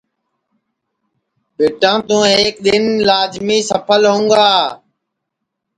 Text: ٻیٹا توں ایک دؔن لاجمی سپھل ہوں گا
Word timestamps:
ٻیٹا 1.57 1.93
توں 2.07 2.23
ایک 2.35 2.55
دؔن 2.65 2.83
لاجمی 3.07 3.59
سپھل 3.69 4.01
ہوں 4.13 4.23
گا 4.33 4.49